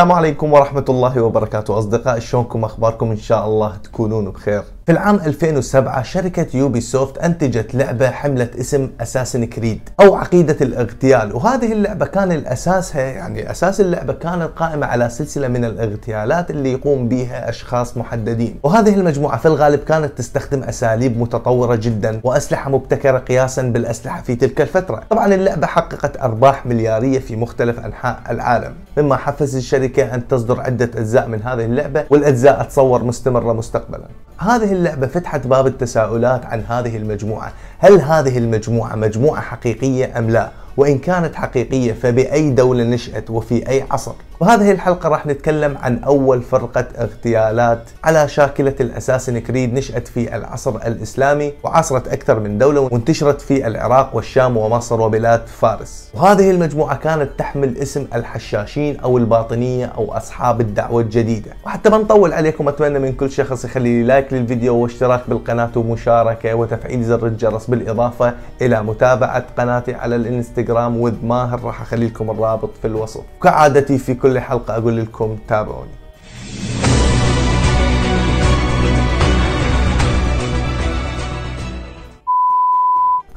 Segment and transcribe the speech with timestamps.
[0.00, 1.78] السلام عليكم ورحمة الله وبركاته.
[1.78, 4.62] أصدقائي شلونكم؟ أخباركم؟ إن شاء الله تكونون بخير.
[4.86, 11.36] في العام 2007 شركة يوبي سوفت أنتجت لعبة حملت اسم أساسن كريد أو عقيدة الاغتيال.
[11.36, 17.08] وهذه اللعبة كان الأساسها يعني أساس اللعبة كانت قائمة على سلسلة من الاغتيالات اللي يقوم
[17.08, 18.58] بها أشخاص محددين.
[18.62, 24.60] وهذه المجموعة في الغالب كانت تستخدم أساليب متطورة جدا وأسلحة مبتكرة قياسا بالأسلحة في تلك
[24.60, 25.02] الفترة.
[25.10, 30.90] طبعا اللعبة حققت أرباح مليارية في مختلف أنحاء العالم مما حفز الشركة أن تصدر عدة
[30.96, 34.06] أجزاء من هذه اللعبة والأجزاء تصور مستمرة مستقبلا.
[34.38, 37.52] هذه اللعبة فتحت باب التساؤلات عن هذه المجموعة.
[37.78, 43.84] هل هذه المجموعة مجموعة حقيقية أم لا؟ وإن كانت حقيقية فبأي دولة نشأت وفي أي
[43.90, 44.12] عصر.
[44.40, 50.76] وهذه الحلقة راح نتكلم عن أول فرقة اغتيالات على شاكلة الأساسن كريد نشأت في العصر
[50.76, 56.08] الإسلامي وعاصرت أكثر من دولة وانتشرت في العراق والشام ومصر وبلاد فارس.
[56.14, 61.50] وهذه المجموعة كانت تحمل اسم الحشاشين أو الباطنية أو أصحاب الدعوة الجديدة.
[61.66, 66.54] وحتى ما نطول عليكم أتمنى من كل شخص يخلي لي لايك للفيديو واشتراك بالقناة ومشاركة
[66.54, 70.65] وتفعيل زر الجرس بالإضافة إلى متابعة قناتي على الإنستغرام.
[70.72, 76.05] وذ ماهر راح أخلي لكم الرابط في الوصف وكعادتي في كل حلقة أقول لكم تابعوني.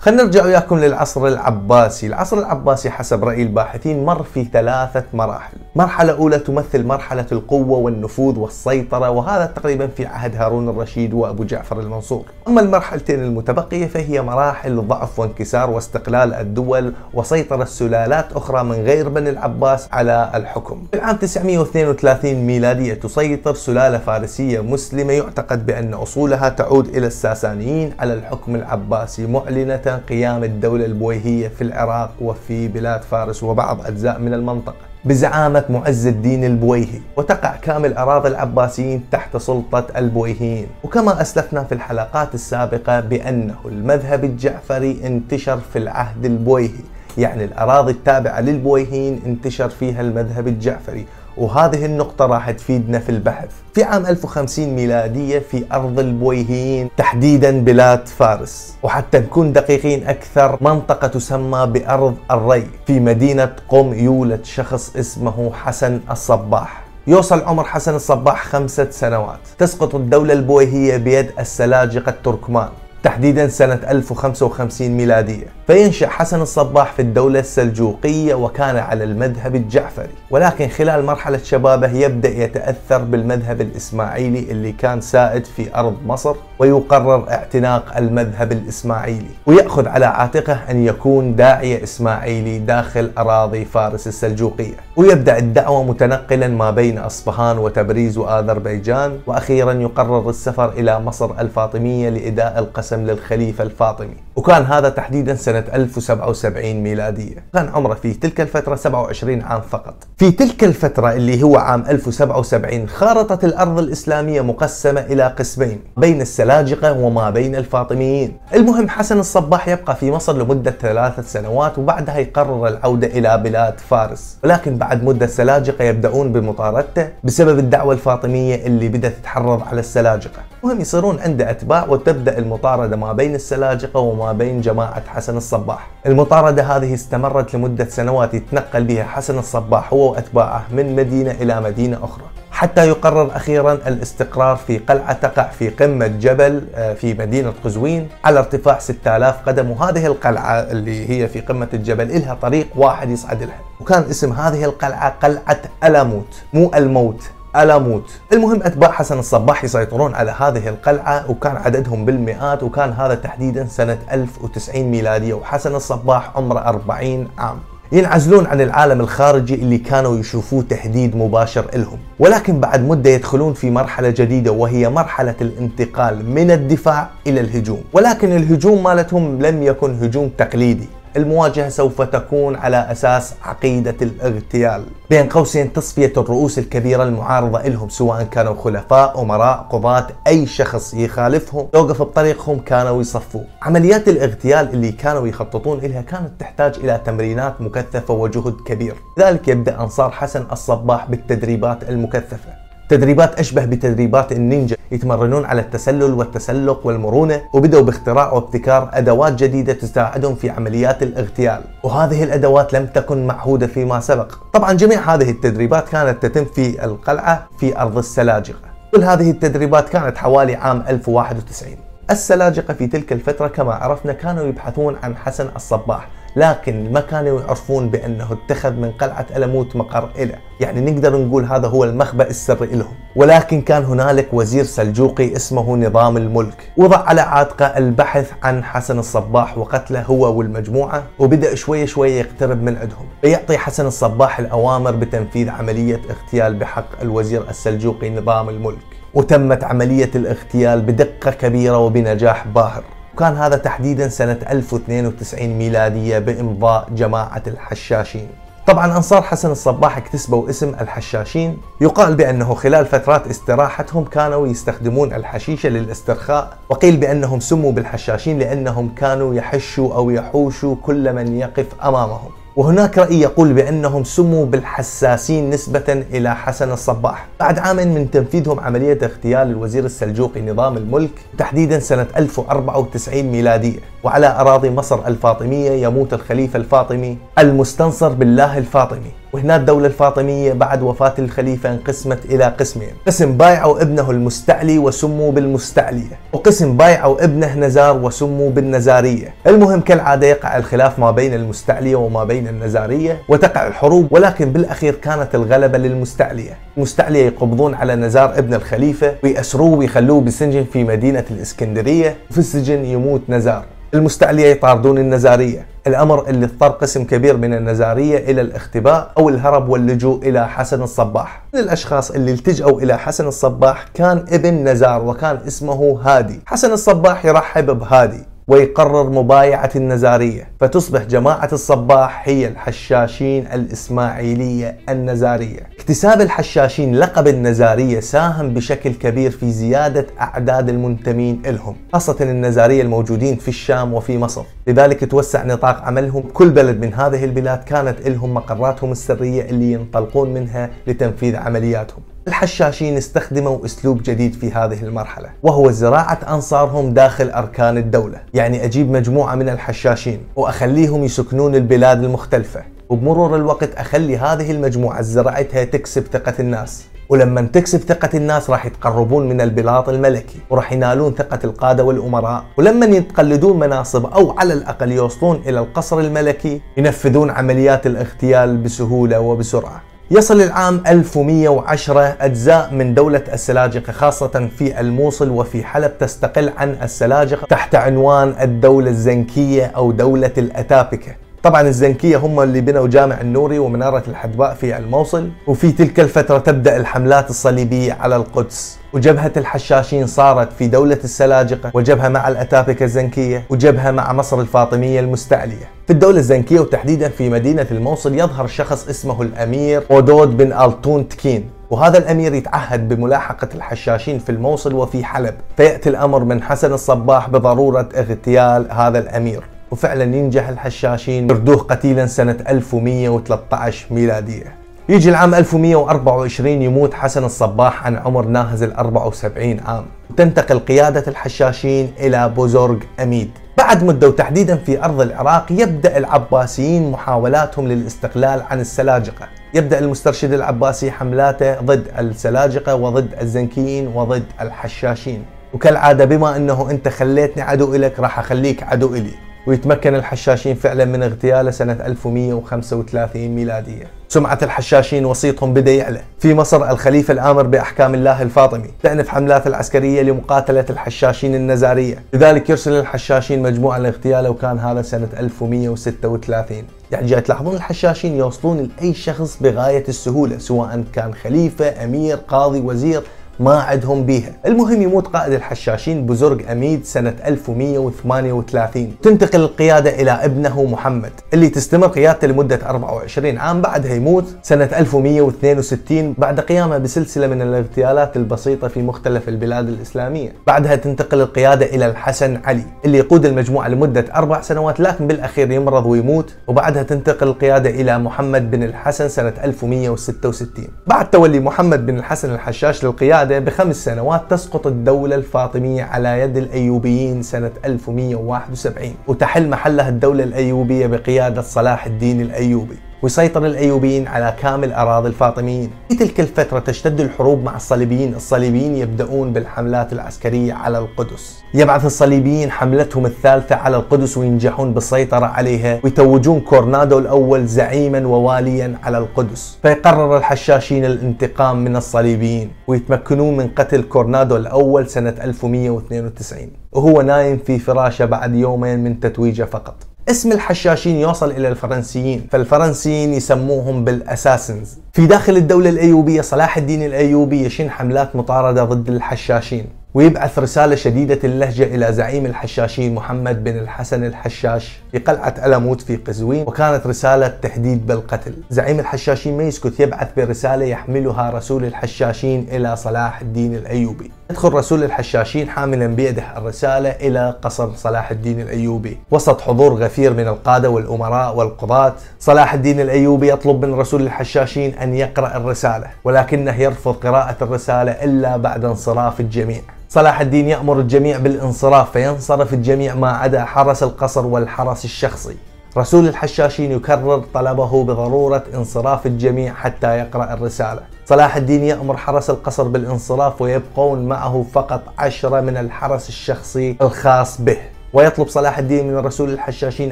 [0.02, 6.14] خلينا نرجع وياكم للعصر العباسي، العصر العباسي حسب رأي الباحثين مر في ثلاثة مراحل، مرحلة
[6.14, 12.26] أولى تمثل مرحلة القوة والنفوذ والسيطرة وهذا تقريبا في عهد هارون الرشيد وأبو جعفر المنصور،
[12.48, 19.30] أما المرحلتين المتبقية فهي مراحل ضعف وانكسار واستقلال الدول وسيطرة سلالات أخرى من غير بني
[19.30, 20.84] العباس على الحكم.
[20.92, 28.14] في العام 932 ميلادية تسيطر سلالة فارسية مسلمة يعتقد بأن أصولها تعود إلى الساسانيين على
[28.14, 34.90] الحكم العباسي معلنة قيام الدولة البويهية في العراق وفي بلاد فارس وبعض أجزاء من المنطقة.
[35.06, 40.68] بزعامة معز الدين البويهي وتقع كامل أراضي العباسيين تحت سلطة البويهيين.
[40.84, 46.84] وكما أسلفنا في الحلقات السابقة بأنه المذهب الجعفري انتشر في العهد البويهي.
[47.18, 51.06] يعني الأراضي التابعة للبويهيين انتشر فيها المذهب الجعفري.
[51.40, 53.50] وهذه النقطة راح تفيدنا في البحث.
[53.74, 58.76] في عام 1050 ميلادية في أرض البويهيين تحديدا بلاد فارس.
[58.84, 66.00] وحتى نكون دقيقين أكثر منطقة تسمى بأرض الري في مدينة قم يولد شخص اسمه حسن
[66.12, 66.84] الصباح.
[67.08, 69.40] يوصل عمر حسن الصباح خمسة سنوات.
[69.58, 72.70] تسقط الدولة البويهية بيد السلاجقة التركمان.
[73.04, 75.46] تحديدا سنة 1055 ميلادية.
[75.68, 80.10] فينشأ حسن الصباح في الدولة السلجوقية وكان على المذهب الجعفري.
[80.32, 87.30] ولكن خلال مرحلة شبابه يبدأ يتأثر بالمذهب الإسماعيلي اللي كان سائد في أرض مصر ويقرر
[87.30, 89.30] اعتناق المذهب الإسماعيلي.
[89.46, 94.76] ويأخذ على عاتقه أن يكون داعية إسماعيلي داخل أراضي فارس السلجوقية.
[94.96, 99.20] ويبدأ الدعوة متنقلا ما بين أصفهان وتبريز وآذربيجان.
[99.28, 104.16] وأخيرا يقرر السفر إلى مصر الفاطمية لإداء القسم للخليفة الفاطمي.
[104.36, 107.44] وكان هذا تحديدا سنة 1077 ميلادية.
[107.54, 109.96] كان عمره في تلك الفترة 27 عام فقط.
[110.18, 116.94] في تلك الفترة اللي هو عام 1077 خارطة الأرض الإسلامية مقسمة إلى قسمين بين السلاجقة
[116.94, 118.38] وما بين الفاطميين.
[118.54, 124.38] المهم حسن الصباح يبقى في مصر لمدة ثلاثة سنوات وبعدها يقرر العودة إلى بلاد فارس.
[124.44, 130.40] ولكن بعد مدة السلاجقة يبدأون بمطاردته بسبب الدعوة الفاطمية اللي بدأت تتحرض على السلاجقة.
[130.64, 135.88] المهم يصيرون عنده أتباع وتبدأ المطاردة ما بين السلاجقة وما بين جماعة حسن الصباح.
[136.06, 141.98] المطاردة هذه استمرت لمدة سنوات يتنقل بها حسن الصباح هو وأتباعه من مدينة إلى مدينة
[142.04, 142.24] أخرى.
[142.52, 148.40] حتى يقرر أخيرا الاستقرار في قلعة تقع في قمة جبل آه، في مدينة قزوين على
[148.40, 153.60] ارتفاع 6000 قدم وهذه القلعة اللي هي في قمة الجبل إلها طريق واحد يصعد لها
[153.80, 157.24] وكان اسم هذه القلعة قلعة ألموت مو الموت.
[157.56, 163.66] ألموت المهم أتباع حسن الصباح يسيطرون على هذه القلعة وكان عددهم بالمئات وكان هذا تحديدا
[163.66, 167.58] سنة 1090 ميلادية وحسن الصباح عمره 40 عام.
[167.92, 171.98] ينعزلون عن العالم الخارجي اللي كانوا يشوفوه تهديد مباشر لهم.
[172.20, 177.82] ولكن بعد مدة يدخلون في مرحلة جديدة وهي مرحلة الانتقال من الدفاع إلى الهجوم.
[177.94, 180.90] ولكن الهجوم مالتهم لم يكن هجوم تقليدي.
[181.18, 184.84] المواجهة سوف تكون على أساس عقيدة الاغتيال.
[185.10, 191.68] بين قوسين تصفية الرؤوس الكبيرة المعارضة لهم سواء كانوا خلفاء أمراء قضاة أي شخص يخالفهم
[191.76, 198.14] يوقف بطريقهم كانوا يصفوه عمليات الاغتيال اللي كانوا يخططون لها كانت تحتاج إلى تمرينات مكثفة
[198.14, 198.96] وجهد كبير.
[199.18, 202.69] لذلك يبدأ أنصار حسن الصباح بالتدريبات المكثفة.
[202.90, 210.36] تدريبات أشبه بتدريبات النينجا يتمرنون على التسلل والتسلق والمرونة وبدأوا باختراع وابتكار أدوات جديدة تساعدهم
[210.36, 211.62] في عمليات الاغتيال.
[211.84, 214.36] وهذه الأدوات لم تكن معهودة فيما سبق.
[214.54, 218.70] طبعا جميع هذه التدريبات كانت تتم في القلعة في أرض السلاجقة.
[218.96, 221.78] كل هذه التدريبات كانت حوالي عام 1091
[222.12, 226.08] السلاجقة في تلك الفترة كما عرفنا كانوا يبحثون عن حسن الصباح.
[226.36, 230.36] لكن ما كانوا يعرفون بأنه اتخذ من قلعة ألموت مقر إله.
[230.60, 232.94] يعني نقدر نقول هذا هو المخبأ السري لهم.
[233.16, 236.72] ولكن كان هنالك وزير سلجوقي اسمه نظام الملك.
[236.78, 242.78] وضع على عاتقه البحث عن حسن الصباح وقتله هو والمجموعة وبدأ شوي شوي يقترب من
[242.78, 243.06] عندهم.
[243.22, 248.78] فيعطي حسن الصباح الأوامر بتنفيذ عملية اغتيال بحق الوزير السلجوقي نظام الملك.
[249.14, 252.84] وتمت عملية الاغتيال بدقة كبيرة وبنجاح باهر.
[253.20, 258.28] وكان هذا تحديدا سنة 1092 ميلادية بإمضاء جماعة الحشاشين.
[258.68, 261.58] طبعا أنصار حسن الصباح اكتسبوا اسم الحشاشين.
[261.82, 269.36] يقال بأنه خلال فترات استراحتهم كانوا يستخدمون الحشيشة للاسترخاء وقيل بأنهم سموا بالحشاشين لأنهم كانوا
[269.36, 272.30] يحشوا أو يحوشوا كل من يقف أمامهم.
[272.56, 277.28] وهناك رأي يقول بأنهم سموا بالحساسين نسبة إلى حسن الصباح.
[277.40, 284.28] بعد عام من تنفيذهم عملية اغتيال الوزير السلجوقي نظام الملك تحديدا سنة 1094 ميلادية وعلى
[284.28, 289.12] أراضي مصر الفاطمية يموت الخليفة الفاطمي المستنصر بالله الفاطمي.
[289.34, 292.90] وهنا الدولة الفاطمية بعد وفاة الخليفة انقسمت إلى قسمين.
[293.08, 299.34] قسم بايعوا ابنه المستعلي وسموا بالمستعلية وقسم بايعوا ابنه نزار وسموا بالنزارية.
[299.48, 305.36] المهم كالعادة يقع الخلاف ما بين المستعلية وما بين النزارية وتقع الحروب ولكن بالأخير كانت
[305.36, 306.58] الغلبة للمستعلية.
[306.78, 313.22] المستعلية يقبضون على نزار ابن الخليفة ويأسروه ويخلوه بسجن في مدينة الإسكندرية وفي السجن يموت
[313.30, 313.66] نزار.
[313.94, 315.66] المستعلية يطاردون النزارية.
[315.88, 321.42] الأمر اللي اضطر قسم كبير من النزارية إلى الاختباء أو الهرب واللجوء إلى حسن الصباح.
[321.54, 326.42] من الأشخاص اللي التجأوا إلى حسن الصباح كان ابن نزار وكان اسمه هادي.
[326.46, 328.24] حسن الصباح يرحب بهادي.
[328.50, 330.48] ويقرر مبايعة النزارية.
[330.60, 335.60] فتصبح جماعة الصباح هي الحشاشين الإسماعيلية النزارية.
[335.76, 343.36] اكتساب الحشاشين لقب النزارية ساهم بشكل كبير في زيادة أعداد المنتمين لهم خاصة النزارية الموجودين
[343.36, 344.44] في الشام وفي مصر.
[344.68, 346.24] لذلك توسع نطاق عملهم.
[346.34, 352.02] كل بلد من هذه البلاد كانت لهم مقراتهم السرية اللي ينطلقون منها لتنفيذ عملياتهم.
[352.28, 358.92] الحشاشين استخدموا أسلوب جديد في هذه المرحلة وهو زراعة أنصارهم داخل أركان الدولة، يعني أجيب
[358.92, 366.34] مجموعة من الحشاشين وأخليهم يسكنون البلاد المختلفة، وبمرور الوقت أخلي هذه المجموعة زراعتها تكسب ثقة
[366.40, 372.44] الناس، ولما تكسب ثقة الناس راح يتقربون من البلاط الملكي وراح ينالون ثقة القادة والأمراء.
[372.58, 379.82] ولما يتقلدون مناصب أو على الأقل يوصلون إلى القصر الملكي ينفذون عمليات الاغتيال بسهولة وبسرعة.
[380.12, 387.46] يصل العام 1110 أجزاء من دولة السلاجقة خاصة في الموصل وفي حلب تستقل عن السلاجقة
[387.50, 391.16] تحت عنوان الدولة الزنكية أو دولة الأتابكة.
[391.44, 396.78] طبعا الزنكية هم اللي بنوا جامع النوري ومنارة الحدباء في الموصل وفي تلك الفترة تبدأ
[396.78, 398.80] الحملات الصليبية على القدس.
[398.94, 405.70] وجبهة الحشاشين صارت في دولة السلاجقة وجبهة مع الأتابكة الزنكية وجبهة مع مصر الفاطمية المستعلية.
[405.88, 411.50] في الدولة الزنكية وتحديدا في مدينة الموصل يظهر شخص اسمه الأمير أودود بن ألتون تكين.
[411.70, 415.34] وهذا الأمير يتعهد بملاحقة الحشاشين في الموصل وفي حلب.
[415.58, 419.44] فيأتي الأمر من حسن الصباح بضرورة اغتيال هذا الأمير.
[419.72, 421.30] وفعلا ينجح الحشاشين.
[421.30, 424.56] يردوه قتيلا سنة 1113 ميلادية.
[424.90, 429.86] يجي العام 1124 يموت حسن الصباح عن عمر ناهز ال 74 عام.
[430.10, 433.30] وتنتقل قيادة الحشاشين إلى بوزورغ أميد.
[433.58, 439.28] بعد مدة وتحديدا في أرض العراق يبدأ العباسيين محاولاتهم للاستقلال عن السلاجقة.
[439.54, 445.26] يبدأ المسترشد العباسي حملاته ضد السلاجقة وضد الزنكيين وضد الحشاشين.
[445.54, 449.29] وكالعادة بما أنه أنت خليتني عدو إلك راح أخليك عدو إلي.
[449.50, 453.88] ويتمكن الحشاشين فعلا من اغتياله سنة 1135 ميلادية.
[454.10, 460.02] سمعة الحشاشين وسيطهم بدأ يعلى في مصر الخليفة الآمر بأحكام الله الفاطمي تأنف حملات العسكرية
[460.02, 462.04] لمقاتلة الحشاشين النزارية.
[462.14, 468.94] لذلك يرسل الحشاشين مجموعة لاغتياله وكان هذا سنة 1136 يعني جاي تلاحظون الحشاشين يوصلون لأي
[468.94, 473.02] شخص بغاية السهولة سواء كان خليفة أمير قاضي وزير.
[473.40, 474.32] ما عندهم بيها.
[474.46, 481.88] المهم يموت قائد الحشاشين بزرق أميد سنة 1138 تنتقل القيادة إلى ابنه محمد اللي تستمر
[481.88, 488.82] قيادته لمدة 24 عام بعدها يموت سنة 1162 بعد قيامه بسلسلة من الاغتيالات البسيطة في
[488.82, 490.34] مختلف البلاد الإسلامية.
[490.48, 495.86] بعدها تنتقل القيادة إلى الحسن علي اللي يقود المجموعة لمدة أربع سنوات لكن بالأخير يمرض
[495.86, 496.34] ويموت.
[496.48, 502.84] وبعدها تنتقل القيادة إلى محمد بن الحسن سنة 1166 بعد تولي محمد بن الحسن الحشاش
[502.86, 510.88] للقيادة بخمس سنوات تسقط الدولة الفاطمية على يد الأيوبيين سنة 1171 وتحل محلها الدولة الأيوبية
[510.88, 512.89] بقيادة صلاح الدين الأيوبي.
[513.04, 515.70] ويسيطر الأيوبيين على كامل أراضي الفاطميين.
[515.90, 518.14] في تلك الفترة تشتد الحروب مع الصليبيين.
[518.16, 521.44] الصليبيين يبدأون بالحملات العسكرية على القدس.
[521.54, 528.98] يبعث الصليبيين حملتهم الثالثة على القدس وينجحون بالسيطرة عليها ويتوجون كونراد الأول زعيما وواليا على
[528.98, 529.58] القدس.
[529.62, 537.60] فيقرر الحشاشين الانتقام من الصليبيين ويتمكنون من قتل كونراد الأول سنة 1192 وهو نايم في
[537.60, 539.89] فراشه بعد يومين من تتويجه فقط.
[540.10, 544.78] اسم الحشاشين يوصل إلى الفرنسيين فالفرنسيين يسموهم بال Assassins.
[544.94, 551.20] في داخل الدولة الأيوبية صلاح الدين الأيوبي يشن حملات مطاردة ضد الحشاشين ويبعث رسالة شديدة
[551.24, 557.28] اللهجة إلى زعيم الحشاشين محمد بن الحسن الحشاش في قلعة ألموت في قزوين وكانت رسالة
[557.28, 558.34] تهديد بالقتل.
[558.50, 564.12] زعيم الحشاشين ما يسكت يبعث برسالة يحملها رسول الحشاشين إلى صلاح الدين الأيوبي.
[564.32, 568.98] يدخل رسول الحشاشين حاملا بيده الرسالة إلى قصر صلاح الدين الأيوبي.
[569.12, 574.94] وسط حضور غفير من القادة والأمراء والقضاة صلاح الدين الأيوبي يطلب من رسول الحشاشين أن
[574.94, 579.62] يقرأ الرسالة ولكنه يرفض قراءة الرسالة إلا بعد انصراف الجميع.
[579.90, 585.36] صلاح الدين يأمر الجميع بالانصراف فينصرف الجميع ما عدا حرس القصر والحرس الشخصي.
[585.78, 590.82] رسول الحشاشين يكرر طلبه بضرورة انصراف الجميع حتى يقرأ الرسالة.
[591.10, 597.58] صلاح الدين يأمر حرس القصر بالانصراف ويبقون معه فقط عشرة من الحرس الشخصي الخاص به.
[597.94, 599.92] ويطلب صلاح الدين من رسول الحشاشين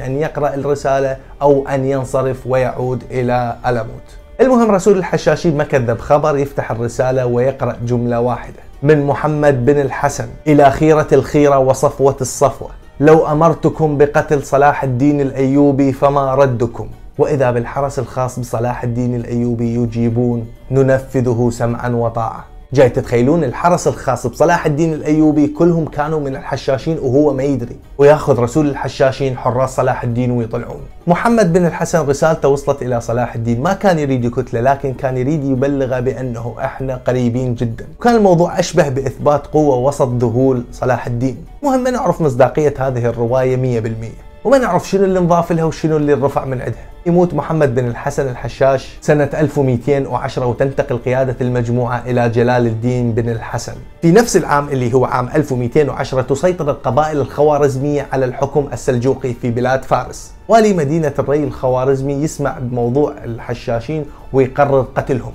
[0.00, 4.08] أن يقرأ الرسالة أو أن ينصرف ويعود إلى ألموت
[4.40, 8.60] المهم رسول الحشاشين ما كذب خبر يفتح الرسالة ويقرأ جملة واحدة.
[8.82, 12.70] من محمد بن الحسن إلى خيرة الخيرة وصفوة الصفوة.
[13.00, 20.46] لو أمرتكم بقتل صلاح الدين الأيوبي فما ردكم؟ وإذا بالحرس الخاص بصلاح الدين الأيوبي يجيبون
[20.70, 22.44] ننفذه سمعا وطاعة.
[22.72, 27.76] جاي تتخيلون الحرس الخاص بصلاح الدين الأيوبي كلهم كانوا من الحشاشين وهو ما يدري.
[27.98, 30.80] ويأخذ رسول الحشاشين حراس صلاح الدين ويطلعون.
[31.06, 33.62] محمد بن الحسن رسالته وصلت إلى صلاح الدين.
[33.62, 37.86] ما كان يريد يقتله لكن كان يريد يبلغه بأنه إحنا قريبين جدا.
[38.00, 41.36] وكان الموضوع أشبه بإثبات قوة وسط ذهول صلاح الدين.
[41.62, 46.44] مهم نعرف مصداقية هذه الرواية 100% وما نعرف شنو اللي انضاف لها وشنو اللي رفع
[46.44, 53.12] من عندها يموت محمد بن الحسن الحشاش سنة 1210 وتنتقل قيادة المجموعة إلى جلال الدين
[53.12, 53.74] بن الحسن.
[54.02, 59.84] في نفس العام اللي هو عام 1210 تسيطر القبائل الخوارزمية على الحكم السلجوقي في بلاد
[59.84, 60.32] فارس.
[60.48, 65.32] والي مدينة الري الخوارزمي يسمع بموضوع الحشاشين ويقرر قتلهم.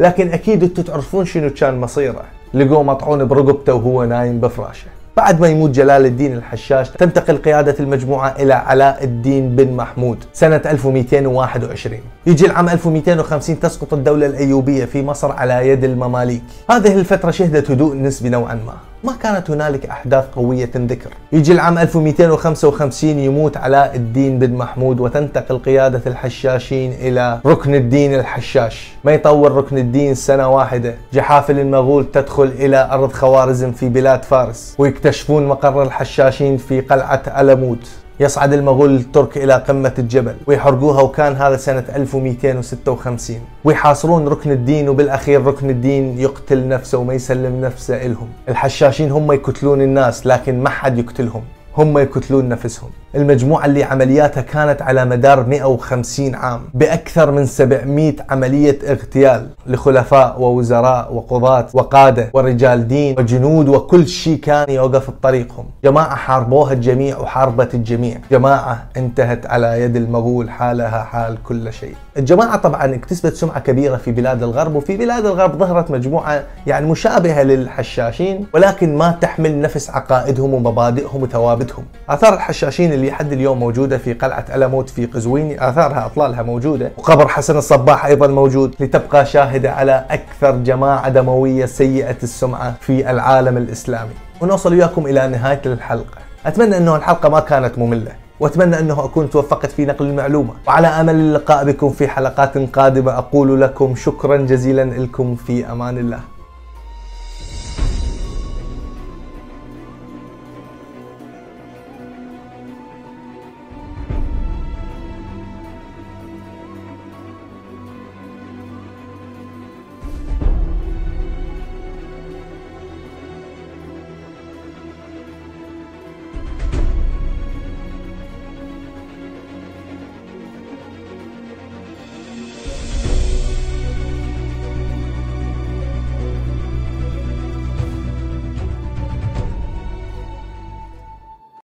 [0.00, 2.22] لكن أكيد أنتم تعرفون شنو كان مصيره.
[2.54, 4.95] لقوه مطعون برقبته وهو نايم بفراشه.
[5.16, 10.56] بعد ما يموت جلال الدين الحشاش تنتقل قيادة المجموعة إلى علاء الدين بن محمود سنة
[10.66, 16.42] 1221 يجي العام 1250 تسقط الدولة الأيوبية في مصر على يد المماليك.
[16.70, 18.74] هذه الفترة شهدت هدوء نسبي نوعا ما.
[19.06, 21.10] ما كانت هنالك أحداث قوية تنذكر.
[21.32, 28.92] يجي العام 1255 يموت علاء الدين بن محمود وتنتقل قيادة الحشاشين إلى ركن الدين الحشاش.
[29.04, 30.94] ما يطول ركن الدين سنة واحدة.
[31.12, 37.88] جحافل المغول تدخل إلى أرض خوارزم في بلاد فارس ويكتشفون مقر الحشاشين في قلعة ألموت.
[38.20, 45.44] يصعد المغول الترك إلى قمة الجبل ويحرقوها وكان هذا سنة 1256 ويحاصرون ركن الدين وبالأخير
[45.46, 48.28] ركن الدين يقتل نفسه وما يسلم نفسه إلهم.
[48.48, 51.42] الحشاشين هم يقتلون الناس لكن ما حد يقتلهم
[51.76, 52.90] هم يقتلون نفسهم.
[53.14, 61.14] المجموعة اللي عملياتها كانت على مدار 150 عام بأكثر من 700 عملية اغتيال لخلفاء ووزراء
[61.14, 65.64] وقضاة وقادة ورجال دين وجنود وكل شيء كان يوقف بطريقهم.
[65.84, 68.18] جماعة حاربوها الجميع وحاربت الجميع.
[68.30, 71.94] جماعة انتهت على يد المغول حالها حال كل شيء.
[72.18, 77.42] الجماعة طبعا اكتسبت سمعة كبيرة في بلاد الغرب وفي بلاد الغرب ظهرت مجموعة يعني مشابهة
[77.42, 81.84] للحشاشين ولكن ما تحمل نفس عقائدهم ومبادئهم وثوابتهم.
[82.08, 85.60] آثار الحشاشين اللي لحد اليوم موجودة في قلعة ألموت في قزوين.
[85.60, 86.92] آثارها أطلالها موجودة.
[86.98, 88.74] وقبر حسن الصباح أيضا موجود.
[88.80, 94.14] لتبقى شاهدة على أكثر جماعة دموية سيئة السمعة في العالم الإسلامي.
[94.40, 96.18] ونوصل وياكم إلى نهاية الحلقة.
[96.46, 98.12] أتمنى أنه الحلقة ما كانت مملة.
[98.40, 100.50] وأتمنى أنه أكون توفقت في نقل المعلومة.
[100.68, 105.34] وعلى أمل اللقاء بكم في حلقات قادمة أقول لكم شكرا جزيلا لكم.
[105.34, 106.35] في أمان الله.